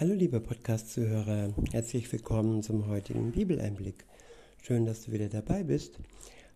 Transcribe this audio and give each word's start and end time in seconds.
Hallo 0.00 0.14
liebe 0.14 0.40
Podcast-Zuhörer, 0.40 1.52
herzlich 1.72 2.10
willkommen 2.10 2.62
zum 2.62 2.86
heutigen 2.86 3.32
Bibeleinblick. 3.32 4.06
Schön, 4.62 4.86
dass 4.86 5.02
du 5.02 5.12
wieder 5.12 5.28
dabei 5.28 5.62
bist. 5.62 5.98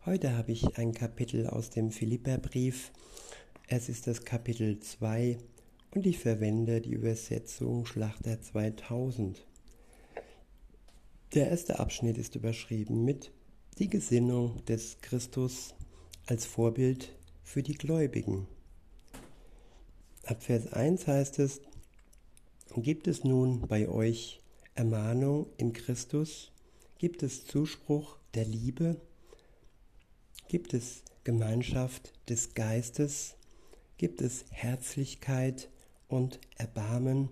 Heute 0.07 0.35
habe 0.35 0.53
ich 0.53 0.79
ein 0.79 0.95
Kapitel 0.95 1.47
aus 1.47 1.69
dem 1.69 1.91
Philipperbrief. 1.91 2.91
Es 3.69 3.91
ist 3.91 4.07
das 4.07 4.25
Kapitel 4.25 4.81
2 4.81 5.37
und 5.91 6.07
ich 6.07 6.21
verwende 6.21 6.81
die 6.81 6.95
Übersetzung 6.95 7.85
Schlachter 7.85 8.41
2000. 8.41 9.45
Der 11.35 11.51
erste 11.51 11.79
Abschnitt 11.81 12.17
ist 12.17 12.37
überschrieben 12.37 13.05
mit 13.05 13.31
Die 13.79 13.91
Gesinnung 13.91 14.65
des 14.65 15.03
Christus 15.03 15.75
als 16.25 16.47
Vorbild 16.47 17.15
für 17.43 17.63
die 17.63 17.75
Gläubigen. 17.75 18.47
Ab 20.25 20.43
Vers 20.43 20.73
1 20.73 21.07
heißt 21.07 21.41
es, 21.41 21.61
Gibt 22.77 23.07
es 23.07 23.23
nun 23.23 23.69
bei 23.69 23.89
euch 23.89 24.41
Ermahnung 24.75 25.47
in 25.59 25.73
Christus? 25.73 26.51
Gibt 26.99 27.23
es 27.23 27.47
Zuspruch 27.47 28.17
der 28.35 28.45
Liebe? 28.47 28.97
Gibt 30.49 30.75
es 30.75 31.05
Gemeinschaft 31.23 32.13
des 32.29 32.55
Geistes? 32.55 33.37
Gibt 33.97 34.21
es 34.21 34.47
Herzlichkeit 34.51 35.71
und 36.09 36.41
Erbarmen? 36.59 37.29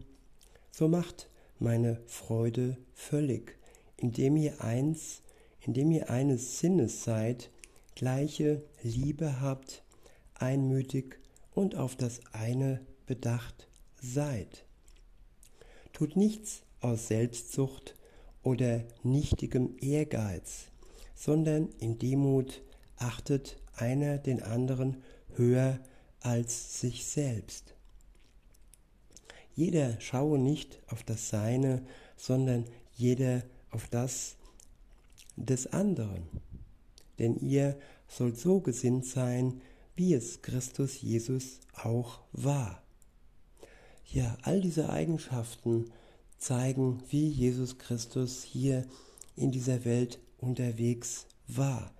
So 0.70 0.86
macht 0.86 1.28
meine 1.58 2.00
Freude 2.06 2.76
völlig, 2.94 3.58
indem 3.96 4.36
ihr 4.36 4.62
eins, 4.62 5.22
indem 5.60 5.90
ihr 5.90 6.08
eines 6.08 6.60
Sinnes 6.60 7.02
seid, 7.02 7.50
gleiche 7.96 8.62
Liebe 8.84 9.40
habt, 9.40 9.82
einmütig 10.34 11.18
und 11.52 11.74
auf 11.74 11.96
das 11.96 12.20
eine 12.32 12.86
bedacht 13.06 13.66
seid. 14.00 14.66
Tut 16.02 16.16
nichts 16.16 16.62
aus 16.80 17.06
Selbstsucht 17.06 17.94
oder 18.42 18.82
nichtigem 19.04 19.76
Ehrgeiz, 19.80 20.64
sondern 21.14 21.68
in 21.78 21.96
Demut 21.96 22.60
achtet 22.96 23.56
einer 23.76 24.18
den 24.18 24.42
anderen 24.42 24.96
höher 25.36 25.78
als 26.18 26.80
sich 26.80 27.06
selbst. 27.06 27.76
Jeder 29.54 30.00
schaue 30.00 30.40
nicht 30.40 30.80
auf 30.88 31.04
das 31.04 31.28
Seine, 31.28 31.86
sondern 32.16 32.64
jeder 32.96 33.44
auf 33.70 33.86
das 33.86 34.34
des 35.36 35.68
anderen. 35.68 36.26
Denn 37.20 37.36
ihr 37.36 37.78
sollt 38.08 38.38
so 38.38 38.58
gesinnt 38.58 39.06
sein, 39.06 39.60
wie 39.94 40.14
es 40.14 40.42
Christus 40.42 41.00
Jesus 41.00 41.60
auch 41.74 42.18
war. 42.32 42.81
Ja, 44.12 44.36
all 44.42 44.60
diese 44.60 44.90
Eigenschaften 44.90 45.90
zeigen, 46.36 47.02
wie 47.08 47.28
Jesus 47.28 47.78
Christus 47.78 48.42
hier 48.42 48.84
in 49.36 49.52
dieser 49.52 49.86
Welt 49.86 50.18
unterwegs 50.36 51.26
war. 51.48 51.90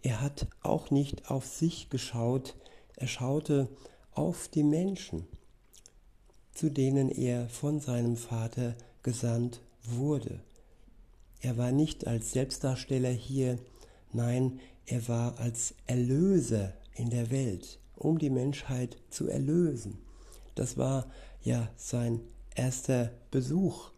Er 0.00 0.20
hat 0.20 0.46
auch 0.62 0.92
nicht 0.92 1.28
auf 1.28 1.44
sich 1.44 1.90
geschaut, 1.90 2.54
er 2.94 3.08
schaute 3.08 3.68
auf 4.12 4.46
die 4.46 4.62
Menschen, 4.62 5.26
zu 6.54 6.70
denen 6.70 7.08
er 7.08 7.48
von 7.48 7.80
seinem 7.80 8.16
Vater 8.16 8.76
gesandt 9.02 9.60
wurde. 9.82 10.38
Er 11.40 11.56
war 11.56 11.72
nicht 11.72 12.06
als 12.06 12.30
Selbstdarsteller 12.30 13.10
hier, 13.10 13.58
nein, 14.12 14.60
er 14.86 15.08
war 15.08 15.40
als 15.40 15.74
Erlöser 15.88 16.74
in 16.94 17.10
der 17.10 17.32
Welt, 17.32 17.80
um 17.96 18.20
die 18.20 18.30
Menschheit 18.30 18.98
zu 19.10 19.26
erlösen. 19.26 19.98
Das 20.54 20.78
war 20.78 21.06
ja 21.42 21.68
sein 21.76 22.20
erster 22.54 23.12
Besuch 23.30 23.90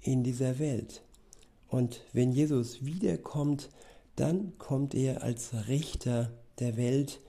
in 0.00 0.22
dieser 0.22 0.58
Welt. 0.58 1.02
Und 1.68 2.02
wenn 2.12 2.32
Jesus 2.32 2.84
wiederkommt, 2.84 3.70
dann 4.16 4.58
kommt 4.58 4.94
er 4.94 5.22
als 5.22 5.68
Richter 5.68 6.32
der 6.58 6.76
Welt, 6.76 7.20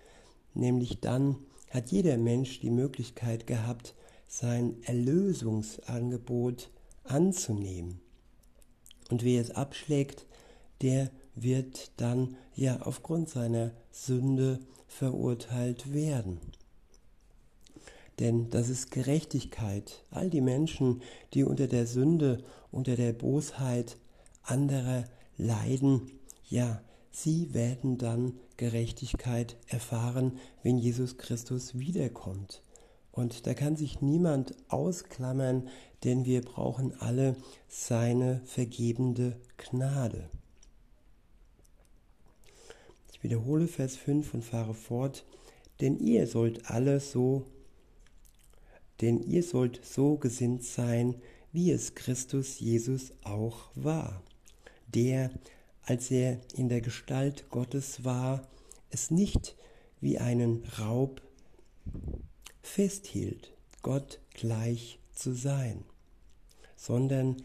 nämlich 0.53 0.99
dann 0.99 1.37
hat 1.69 1.91
jeder 1.91 2.17
Mensch 2.17 2.59
die 2.59 2.69
Möglichkeit 2.69 3.47
gehabt, 3.47 3.95
sein 4.27 4.75
Erlösungsangebot 4.83 6.69
anzunehmen. 7.03 8.01
Und 9.09 9.23
wer 9.23 9.41
es 9.41 9.51
abschlägt, 9.51 10.25
der 10.81 11.09
wird 11.35 11.91
dann 11.97 12.35
ja 12.55 12.81
aufgrund 12.81 13.29
seiner 13.29 13.71
Sünde 13.91 14.59
verurteilt 14.87 15.93
werden. 15.93 16.39
Denn 18.19 18.49
das 18.49 18.69
ist 18.69 18.91
Gerechtigkeit. 18.91 20.03
All 20.11 20.29
die 20.29 20.41
Menschen, 20.41 21.01
die 21.33 21.43
unter 21.43 21.67
der 21.67 21.87
Sünde, 21.87 22.43
unter 22.71 22.95
der 22.95 23.13
Bosheit 23.13 23.97
anderer 24.43 25.05
leiden, 25.37 26.11
ja, 26.47 26.81
sie 27.11 27.53
werden 27.53 27.97
dann 27.97 28.33
Gerechtigkeit 28.57 29.57
erfahren, 29.67 30.37
wenn 30.61 30.77
Jesus 30.77 31.17
Christus 31.17 31.77
wiederkommt. 31.77 32.61
Und 33.11 33.45
da 33.45 33.53
kann 33.53 33.75
sich 33.75 34.01
niemand 34.01 34.55
ausklammern, 34.69 35.67
denn 36.03 36.25
wir 36.25 36.41
brauchen 36.41 36.99
alle 36.99 37.35
seine 37.67 38.41
vergebende 38.45 39.39
Gnade. 39.57 40.29
Ich 43.11 43.23
wiederhole 43.23 43.67
Vers 43.67 43.95
5 43.95 44.33
und 44.33 44.43
fahre 44.43 44.73
fort, 44.73 45.25
denn 45.79 45.99
ihr 45.99 46.27
sollt 46.27 46.69
alle 46.69 46.99
so 46.99 47.45
denn 49.01 49.21
ihr 49.21 49.43
sollt 49.43 49.83
so 49.83 50.17
gesinnt 50.17 50.63
sein, 50.63 51.15
wie 51.51 51.71
es 51.71 51.95
Christus 51.95 52.59
Jesus 52.59 53.11
auch 53.23 53.69
war, 53.75 54.23
der, 54.87 55.31
als 55.83 56.11
er 56.11 56.39
in 56.55 56.69
der 56.69 56.81
Gestalt 56.81 57.49
Gottes 57.49 58.03
war, 58.03 58.47
es 58.89 59.11
nicht 59.11 59.55
wie 60.01 60.19
einen 60.19 60.63
Raub 60.79 61.21
festhielt, 62.61 63.53
Gott 63.81 64.19
gleich 64.33 64.99
zu 65.13 65.33
sein, 65.33 65.83
sondern 66.75 67.37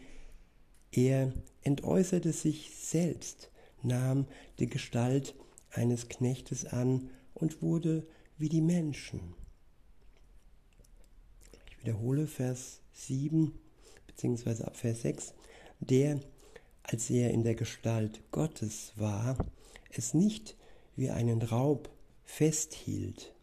er 0.91 1.33
entäußerte 1.61 2.33
sich 2.33 2.71
selbst, 2.75 3.51
nahm 3.83 4.25
die 4.57 4.67
Gestalt 4.67 5.35
eines 5.71 6.09
Knechtes 6.09 6.65
an 6.65 7.09
und 7.33 7.61
wurde 7.61 8.07
wie 8.37 8.49
die 8.49 8.61
Menschen 8.61 9.35
wiederhole 11.81 12.27
Vers 12.27 12.81
7 12.93 13.53
beziehungsweise 14.19 14.67
ab 14.67 14.75
Vers 14.75 15.03
6, 15.03 15.33
der, 15.79 16.19
als 16.83 17.09
er 17.09 17.31
in 17.31 17.43
der 17.43 17.55
Gestalt 17.55 18.19
Gottes 18.31 18.91
war, 18.97 19.37
es 19.91 20.13
nicht 20.13 20.57
wie 20.97 21.09
einen 21.09 21.41
Raub 21.41 21.89
festhielt, 22.25 23.33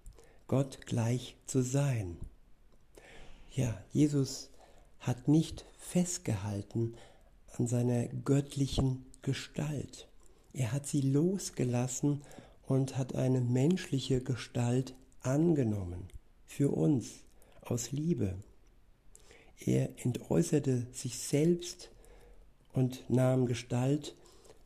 Gott 0.48 0.86
gleich 0.86 1.36
zu 1.46 1.62
sein. 1.62 2.18
Ja, 3.54 3.82
Jesus 3.90 4.50
hat 5.00 5.28
nicht 5.28 5.64
festgehalten 5.78 6.94
an 7.56 7.66
seiner 7.66 8.06
göttlichen 8.08 9.06
Gestalt. 9.22 10.08
Er 10.52 10.72
hat 10.72 10.86
sie 10.86 11.00
losgelassen 11.00 12.20
und 12.66 12.98
hat 12.98 13.14
eine 13.14 13.40
menschliche 13.40 14.20
Gestalt 14.20 14.94
angenommen 15.22 16.08
für 16.46 16.70
uns 16.70 17.25
aus 17.70 17.92
Liebe. 17.92 18.34
Er 19.58 19.90
entäußerte 20.04 20.86
sich 20.92 21.18
selbst 21.18 21.90
und 22.72 23.08
nahm 23.08 23.46
Gestalt 23.46 24.14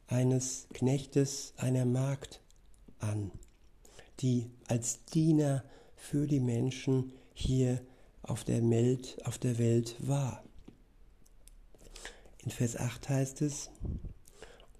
eines 0.09 0.67
Knechtes, 0.73 1.55
einer 1.57 1.85
Magd 1.85 2.41
an, 2.99 3.31
die 4.21 4.51
als 4.67 5.05
Diener 5.07 5.65
für 5.97 6.27
die 6.27 6.41
Menschen 6.41 7.13
hier 7.35 7.81
auf 8.23 8.45
der 8.45 8.69
Welt, 8.69 9.19
auf 9.25 9.39
der 9.39 9.59
Welt 9.59 9.97
war. 10.01 10.43
In 12.45 12.51
Vers 12.51 12.77
8 12.77 13.09
heißt 13.09 13.43
es, 13.43 13.71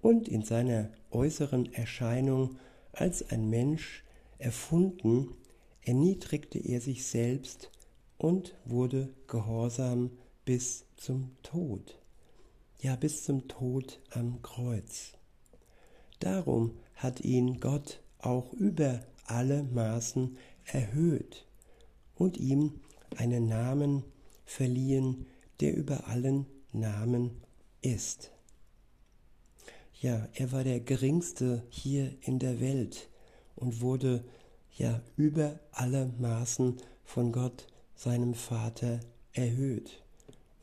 und 0.01 0.27
in 0.27 0.43
seiner 0.43 0.89
äußeren 1.11 1.71
Erscheinung 1.73 2.57
als 2.91 3.29
ein 3.29 3.49
Mensch 3.49 4.03
erfunden, 4.39 5.35
erniedrigte 5.83 6.59
er 6.59 6.81
sich 6.81 7.05
selbst 7.05 7.69
und 8.21 8.53
wurde 8.65 9.09
gehorsam 9.25 10.11
bis 10.45 10.85
zum 10.95 11.31
Tod. 11.41 11.97
Ja, 12.79 12.95
bis 12.95 13.23
zum 13.23 13.47
Tod 13.47 13.99
am 14.11 14.43
Kreuz. 14.43 15.13
Darum 16.19 16.77
hat 16.93 17.21
ihn 17.21 17.59
Gott 17.59 17.99
auch 18.19 18.53
über 18.53 18.99
alle 19.25 19.63
Maßen 19.63 20.37
erhöht 20.65 21.47
und 22.13 22.37
ihm 22.37 22.81
einen 23.17 23.47
Namen 23.47 24.03
verliehen, 24.45 25.25
der 25.59 25.75
über 25.75 26.07
allen 26.07 26.45
Namen 26.73 27.41
ist. 27.81 28.31
Ja, 29.99 30.29
er 30.33 30.51
war 30.51 30.63
der 30.63 30.79
geringste 30.79 31.63
hier 31.69 32.13
in 32.21 32.37
der 32.37 32.59
Welt 32.59 33.09
und 33.55 33.81
wurde 33.81 34.23
ja 34.77 35.01
über 35.17 35.59
alle 35.71 36.13
Maßen 36.19 36.77
von 37.03 37.31
Gott 37.31 37.65
seinem 38.01 38.33
Vater 38.33 38.99
erhöht. 39.31 40.01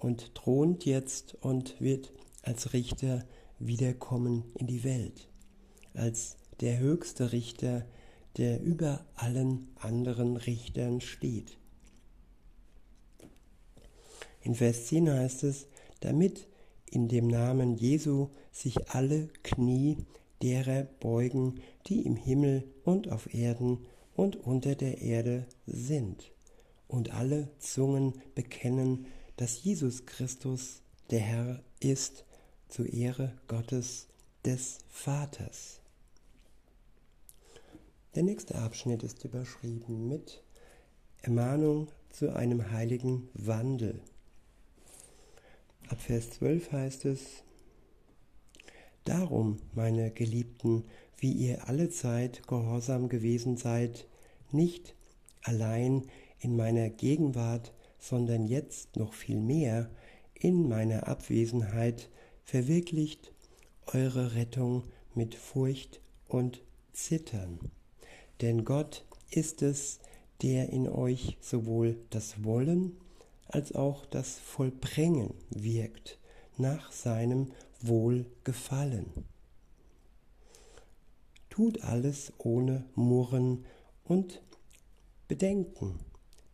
und 0.00 0.35
thront 0.35 0.85
jetzt 0.85 1.37
und 1.40 1.81
wird 1.81 2.12
als 2.43 2.73
Richter 2.73 3.25
wiederkommen 3.58 4.44
in 4.55 4.67
die 4.67 4.82
Welt, 4.85 5.29
als 5.94 6.37
der 6.61 6.79
höchste 6.79 7.32
Richter, 7.32 7.85
der 8.37 8.61
über 8.61 9.05
allen 9.14 9.69
anderen 9.76 10.37
Richtern 10.37 11.00
steht. 11.00 11.58
In 14.40 14.55
Vers 14.55 14.87
10 14.87 15.11
heißt 15.11 15.44
es, 15.44 15.67
damit 16.00 16.46
in 16.90 17.08
dem 17.08 17.26
Namen 17.26 17.76
Jesu 17.76 18.31
sich 18.50 18.90
alle 18.90 19.29
Knie 19.43 19.96
derer 20.43 20.85
beugen, 21.00 21.61
die 21.87 22.02
im 22.02 22.17
Himmel 22.17 22.64
und 22.85 23.11
auf 23.11 23.32
Erden 23.32 23.87
und 24.14 24.37
unter 24.37 24.75
der 24.75 25.00
Erde 25.00 25.46
sind, 25.67 26.32
und 26.88 27.11
alle 27.11 27.49
Zungen 27.58 28.14
bekennen, 28.35 29.06
dass 29.37 29.62
Jesus 29.62 30.06
Christus 30.06 30.82
der 31.11 31.20
Herr 31.20 31.62
ist, 31.81 32.25
zur 32.69 32.93
Ehre 32.93 33.32
Gottes 33.46 34.08
des 34.44 34.79
Vaters. 34.88 35.81
Der 38.14 38.23
nächste 38.23 38.56
Abschnitt 38.56 39.02
ist 39.02 39.25
überschrieben 39.25 40.08
mit 40.08 40.43
Ermahnung 41.23 41.88
zu 42.11 42.35
einem 42.35 42.70
heiligen 42.70 43.29
Wandel. 43.35 44.00
Ab 45.88 46.00
Vers 46.00 46.31
12 46.31 46.73
heißt 46.73 47.05
es, 47.06 47.20
Darum, 49.05 49.58
meine 49.75 50.11
Geliebten, 50.11 50.85
wie 51.17 51.32
ihr 51.32 51.67
alle 51.67 51.88
Zeit 51.88 52.46
gehorsam 52.46 53.08
gewesen 53.08 53.56
seid, 53.56 54.06
nicht 54.52 54.94
allein 55.43 56.05
in 56.40 56.56
meiner 56.56 56.90
Gegenwart, 56.90 57.73
sondern 57.99 58.46
jetzt 58.46 58.96
noch 58.96 59.12
viel 59.12 59.40
mehr 59.40 59.90
in 60.35 60.69
meiner 60.69 61.08
Abwesenheit, 61.08 62.11
verwirklicht 62.44 63.32
eure 63.87 64.35
Rettung 64.35 64.85
mit 65.14 65.35
Furcht 65.35 66.00
und 66.29 66.62
Zittern. 66.93 67.58
Denn 68.40 68.64
Gott 68.64 69.05
ist 69.31 69.62
es, 69.62 69.99
der 70.43 70.70
in 70.70 70.88
euch 70.88 71.37
sowohl 71.40 71.99
das 72.11 72.44
Wollen 72.44 72.96
als 73.49 73.75
auch 73.75 74.06
das 74.06 74.38
Vollbringen 74.38 75.35
wirkt 75.50 76.19
nach 76.56 76.93
seinem 76.93 77.52
Wohlgefallen. 77.81 79.06
Tut 81.50 81.82
alles 81.82 82.32
ohne 82.38 82.85
Murren 82.94 83.64
und 84.05 84.43
Bedenken, 85.26 85.99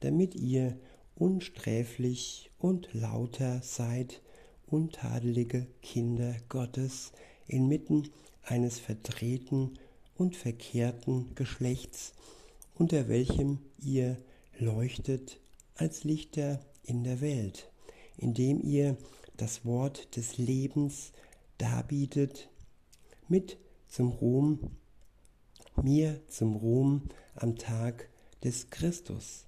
damit 0.05 0.35
ihr 0.35 0.79
unsträflich 1.15 2.51
und 2.59 2.93
lauter 2.93 3.63
seid, 3.63 4.21
untadelige 4.67 5.67
Kinder 5.81 6.37
Gottes 6.51 7.13
inmitten 7.47 8.11
eines 8.43 8.79
verdrehten 8.79 9.79
und 10.15 10.37
verkehrten 10.37 11.35
Geschlechts, 11.35 12.13
unter 12.75 13.09
welchem 13.09 13.61
ihr 13.79 14.19
leuchtet 14.59 15.41
als 15.75 16.05
Lichter 16.05 16.61
in 16.83 17.03
der 17.03 17.23
Welt, 17.23 17.71
indem 18.19 18.61
ihr 18.61 18.99
das 19.39 19.65
Wort 19.65 20.17
des 20.17 20.37
Lebens 20.37 21.13
darbietet, 21.57 22.51
mit 23.27 23.57
zum 23.89 24.11
Ruhm, 24.11 24.71
mir 25.83 26.21
zum 26.29 26.57
Ruhm 26.57 27.09
am 27.37 27.57
Tag 27.57 28.11
des 28.43 28.69
Christus, 28.69 29.47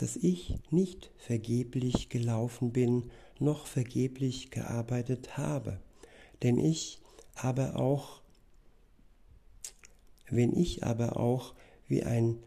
dass 0.00 0.16
ich 0.16 0.54
nicht 0.70 1.10
vergeblich 1.18 2.08
gelaufen 2.08 2.72
bin, 2.72 3.10
noch 3.38 3.66
vergeblich 3.66 4.50
gearbeitet 4.50 5.36
habe, 5.36 5.78
denn 6.42 6.56
ich 6.56 7.02
aber 7.34 7.76
auch, 7.76 8.22
wenn 10.30 10.56
ich 10.56 10.84
aber 10.84 11.18
auch 11.18 11.54
wie 11.86 12.02
ein 12.02 12.38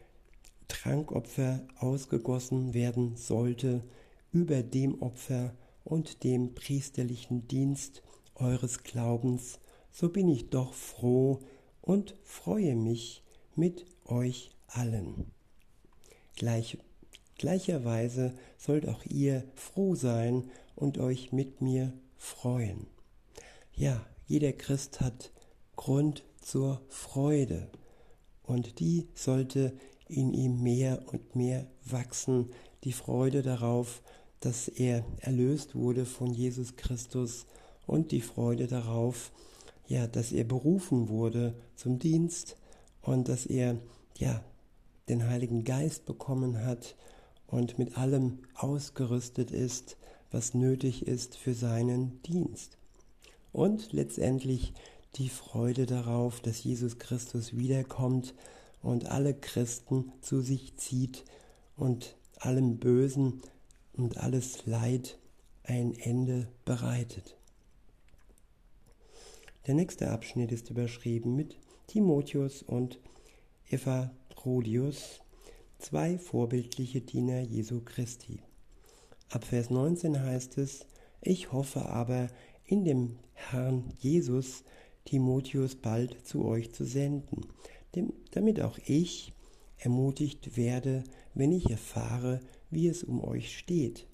Trankopfer 0.67 1.61
ausgegossen 1.77 2.73
werden 2.73 3.17
sollte, 3.17 3.83
über 4.31 4.63
dem 4.63 4.99
Opfer 5.03 5.53
und 5.83 6.23
dem 6.23 6.55
priesterlichen 6.55 7.47
Dienst 7.47 8.01
eures 8.33 8.81
Glaubens, 8.81 9.59
so 9.91 10.09
bin 10.09 10.27
ich 10.27 10.49
doch 10.49 10.73
froh 10.73 11.39
und 11.81 12.15
freue 12.23 12.75
mich 12.75 13.21
mit 13.55 13.85
euch 14.05 14.49
allen. 14.65 15.31
Gleich, 16.35 16.79
gleicherweise 17.43 18.33
sollt 18.57 18.87
auch 18.87 19.03
ihr 19.03 19.43
froh 19.53 19.95
sein 19.95 20.49
und 20.77 20.97
euch 20.97 21.33
mit 21.33 21.59
mir 21.59 21.91
freuen. 22.15 22.87
Ja, 23.75 24.01
jeder 24.27 24.53
Christ 24.53 25.01
hat 25.01 25.29
Grund 25.75 26.23
zur 26.39 26.79
Freude 26.87 27.67
und 28.43 28.79
die 28.79 29.09
sollte 29.13 29.73
in 30.07 30.33
ihm 30.33 30.63
mehr 30.63 31.03
und 31.11 31.35
mehr 31.35 31.67
wachsen, 31.83 32.49
die 32.85 32.93
Freude 32.93 33.41
darauf, 33.41 34.01
dass 34.39 34.69
er 34.69 35.03
erlöst 35.19 35.75
wurde 35.75 36.05
von 36.05 36.33
Jesus 36.33 36.77
Christus 36.77 37.45
und 37.85 38.13
die 38.13 38.21
Freude 38.21 38.67
darauf, 38.67 39.33
ja, 39.85 40.07
dass 40.07 40.31
er 40.31 40.45
berufen 40.45 41.09
wurde 41.09 41.55
zum 41.75 41.99
Dienst 41.99 42.55
und 43.01 43.27
dass 43.27 43.45
er 43.45 43.79
ja 44.17 44.41
den 45.09 45.27
Heiligen 45.27 45.65
Geist 45.65 46.05
bekommen 46.05 46.63
hat 46.63 46.95
und 47.53 47.77
mit 47.77 47.99
allem 47.99 48.39
ausgerüstet 48.55 49.51
ist, 49.51 49.95
was 50.31 50.55
nötig 50.55 51.05
ist 51.05 51.37
für 51.37 51.53
seinen 51.53 52.19
Dienst. 52.23 52.79
Und 53.51 53.93
letztendlich 53.93 54.73
die 55.17 55.29
Freude 55.29 55.85
darauf, 55.85 56.41
dass 56.41 56.63
Jesus 56.63 56.97
Christus 56.97 57.55
wiederkommt 57.55 58.33
und 58.81 59.05
alle 59.05 59.35
Christen 59.35 60.11
zu 60.21 60.41
sich 60.41 60.77
zieht 60.77 61.25
und 61.77 62.15
allem 62.39 62.77
Bösen 62.77 63.43
und 63.95 64.17
alles 64.17 64.65
Leid 64.65 65.19
ein 65.61 65.93
Ende 65.93 66.47
bereitet. 66.65 67.37
Der 69.67 69.75
nächste 69.75 70.09
Abschnitt 70.09 70.51
ist 70.51 70.71
überschrieben 70.71 71.35
mit 71.35 71.55
Timotheus 71.85 72.63
und 72.63 72.99
Epaphrodius, 73.69 75.22
zwei 75.83 76.17
vorbildliche 76.17 77.01
Diener 77.01 77.41
Jesu 77.41 77.81
Christi. 77.83 78.39
Ab 79.29 79.43
Vers 79.43 79.69
19 79.69 80.21
heißt 80.21 80.57
es, 80.57 80.85
ich 81.21 81.51
hoffe 81.51 81.87
aber 81.87 82.29
in 82.65 82.85
dem 82.85 83.19
Herrn 83.33 83.91
Jesus 83.99 84.63
Timotheus 85.03 85.75
bald 85.75 86.25
zu 86.25 86.45
euch 86.45 86.71
zu 86.71 86.85
senden, 86.85 87.47
damit 88.31 88.61
auch 88.61 88.77
ich 88.85 89.33
ermutigt 89.77 90.55
werde, 90.55 91.03
wenn 91.33 91.51
ich 91.51 91.69
erfahre, 91.69 92.39
wie 92.71 92.87
es 92.87 93.03
um 93.03 93.21
euch 93.21 93.57
steht. 93.57 94.07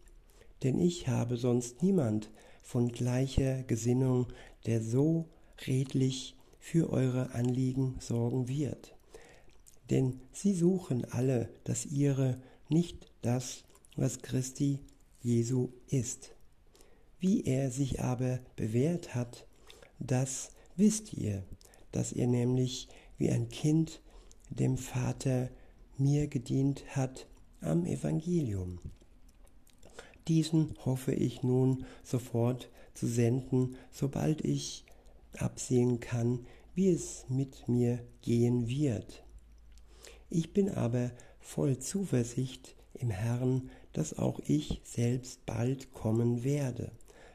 Denn 0.63 0.79
ich 0.79 1.07
habe 1.07 1.37
sonst 1.37 1.83
niemand 1.83 2.31
von 2.63 2.87
gleicher 2.87 3.61
Gesinnung, 3.61 4.25
der 4.65 4.81
so 4.81 5.29
redlich 5.67 6.35
für 6.57 6.89
eure 6.89 7.35
Anliegen 7.35 7.95
sorgen 7.99 8.47
wird. 8.47 8.95
Denn 9.89 10.19
sie 10.31 10.53
suchen 10.53 11.05
alle 11.05 11.49
das 11.63 11.85
ihre, 11.85 12.41
nicht 12.69 13.11
das, 13.21 13.63
was 13.95 14.21
Christi 14.21 14.79
Jesu 15.21 15.69
ist. 15.87 16.31
Wie 17.19 17.43
er 17.43 17.71
sich 17.71 18.01
aber 18.01 18.39
bewährt 18.55 19.15
hat, 19.15 19.45
das 19.99 20.51
wisst 20.75 21.13
ihr, 21.13 21.43
dass 21.91 22.13
er 22.13 22.27
nämlich 22.27 22.87
wie 23.17 23.29
ein 23.29 23.49
Kind 23.49 24.01
dem 24.49 24.77
Vater 24.77 25.49
mir 25.97 26.27
gedient 26.27 26.95
hat 26.95 27.27
am 27.61 27.85
Evangelium. 27.85 28.79
Diesen 30.27 30.75
hoffe 30.85 31.13
ich 31.13 31.43
nun 31.43 31.85
sofort 32.03 32.69
zu 32.93 33.07
senden, 33.07 33.75
sobald 33.91 34.45
ich 34.45 34.85
absehen 35.37 35.99
kann, 35.99 36.45
wie 36.75 36.89
es 36.89 37.25
mit 37.27 37.67
mir 37.67 37.99
gehen 38.21 38.67
wird. 38.67 39.23
Ich 40.29 40.53
bin 40.53 40.69
aber 40.69 41.11
voll 41.39 41.79
Zuversicht 41.79 42.75
im 42.93 43.09
Herrn, 43.09 43.69
dass 43.93 44.17
auch 44.17 44.39
ich 44.45 44.81
selbst 44.83 45.45
bald 45.45 45.93
kommen 45.93 46.43
werde. 46.43 46.91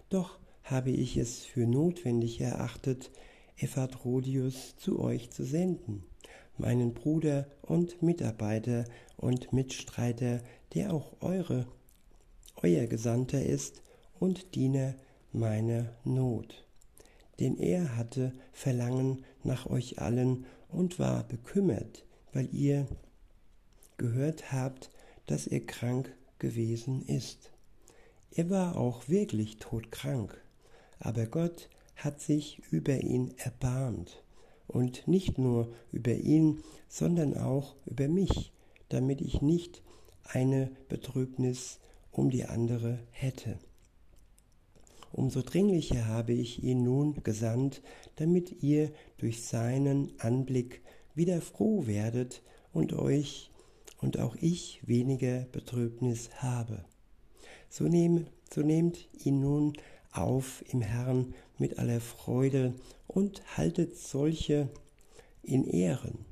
Doch 0.09 0.39
habe 0.63 0.91
ich 0.91 1.17
es 1.17 1.45
für 1.45 1.67
notwendig 1.67 2.41
erachtet, 2.41 3.11
Ephatrodius 3.57 4.77
zu 4.77 4.99
euch 5.01 5.31
zu 5.31 5.45
senden 5.45 6.05
meinen 6.59 6.95
Bruder 6.95 7.47
und 7.63 8.03
Mitarbeiter 8.03 8.85
und 9.17 9.53
Mitstreiter, 9.53 10.41
der 10.75 10.93
auch 10.93 11.13
eure, 11.21 11.67
euer 12.57 12.87
Gesandter 12.87 13.43
ist 13.43 13.83
und 14.19 14.55
Diener 14.55 14.95
meiner 15.33 15.93
Not. 16.05 16.65
Denn 17.41 17.59
er 17.59 17.97
hatte 17.97 18.33
Verlangen 18.53 19.25
nach 19.43 19.67
euch 19.67 20.01
allen 20.01 20.47
und 20.69 20.99
war 20.99 21.25
bekümmert, 21.25 22.05
weil 22.35 22.49
ihr 22.53 22.87
gehört 23.97 24.53
habt, 24.53 24.91
dass 25.27 25.47
er 25.47 25.61
krank 25.61 26.15
gewesen 26.39 27.03
ist. 27.07 27.51
Er 28.31 28.51
war 28.51 28.77
auch 28.77 29.09
wirklich 29.09 29.59
todkrank, 29.59 30.37
aber 30.99 31.27
Gott 31.27 31.71
hat 31.97 32.21
sich 32.21 32.61
über 32.71 33.01
ihn 33.01 33.33
erbarmt 33.39 34.23
und 34.67 35.07
nicht 35.07 35.39
nur 35.39 35.73
über 35.93 36.15
ihn, 36.15 36.63
sondern 36.89 37.37
auch 37.37 37.77
über 37.87 38.09
mich, 38.09 38.53
damit 38.89 39.21
ich 39.21 39.41
nicht 39.41 39.83
eine 40.25 40.71
Betrübnis 40.89 41.79
um 42.11 42.31
die 42.31 42.45
andere 42.45 42.99
hätte. 43.11 43.59
Umso 45.13 45.43
dringlicher 45.43 46.09
habe 46.09 46.33
ich 46.33 46.65
ihn 46.65 46.83
nun 46.83 47.23
gesandt, 47.23 47.83
damit 48.17 48.63
ihr 48.63 48.91
durch 49.19 49.45
seinen 49.45 50.13
Anblick 50.19 50.83
wieder 51.15 51.41
froh 51.41 51.87
werdet 51.87 52.43
und 52.73 52.93
euch 52.93 53.51
und 54.01 54.19
auch 54.19 54.37
ich 54.37 54.81
weniger 54.87 55.47
Betrübnis 55.53 56.31
habe. 56.37 56.85
So, 57.69 57.85
nehm, 57.85 58.27
so 58.53 58.61
nehmt 58.61 59.09
ihn 59.25 59.41
nun 59.41 59.73
auf 60.13 60.63
im 60.69 60.81
Herrn 60.81 61.35
mit 61.59 61.79
aller 61.79 62.01
Freude 62.01 62.75
und 63.07 63.43
haltet 63.57 63.97
solche 63.97 64.69
in 65.43 65.65
Ehren, 65.65 66.25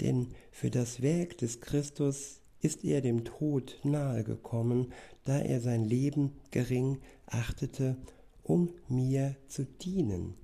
denn 0.00 0.28
für 0.50 0.70
das 0.70 1.02
Werk 1.02 1.38
des 1.38 1.60
Christus 1.60 2.40
ist 2.60 2.84
er 2.84 3.00
dem 3.00 3.24
Tod 3.24 3.78
nahe 3.82 4.24
gekommen, 4.24 4.92
da 5.24 5.38
er 5.38 5.60
sein 5.60 5.84
Leben 5.84 6.32
gering 6.50 6.98
achtete, 7.26 7.96
um 8.42 8.70
mir 8.88 9.36
zu 9.48 9.64
dienen 9.64 10.34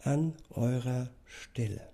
an 0.00 0.34
eurer 0.50 1.10
Stelle. 1.24 1.93